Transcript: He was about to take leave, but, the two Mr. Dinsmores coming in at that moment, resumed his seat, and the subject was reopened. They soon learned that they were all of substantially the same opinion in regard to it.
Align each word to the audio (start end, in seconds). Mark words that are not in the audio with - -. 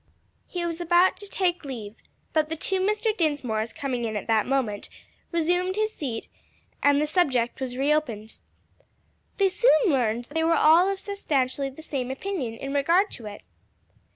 He 0.47 0.65
was 0.65 0.81
about 0.81 1.15
to 1.17 1.27
take 1.27 1.63
leave, 1.63 1.95
but, 2.33 2.49
the 2.49 2.55
two 2.55 2.79
Mr. 2.79 3.15
Dinsmores 3.15 3.71
coming 3.71 4.03
in 4.03 4.15
at 4.15 4.25
that 4.25 4.47
moment, 4.47 4.89
resumed 5.31 5.75
his 5.75 5.93
seat, 5.93 6.27
and 6.81 6.99
the 6.99 7.05
subject 7.05 7.61
was 7.61 7.77
reopened. 7.77 8.39
They 9.37 9.49
soon 9.49 9.71
learned 9.89 10.25
that 10.25 10.33
they 10.33 10.43
were 10.43 10.55
all 10.57 10.89
of 10.91 10.99
substantially 10.99 11.69
the 11.69 11.83
same 11.83 12.09
opinion 12.09 12.55
in 12.55 12.73
regard 12.73 13.11
to 13.11 13.27
it. 13.27 13.43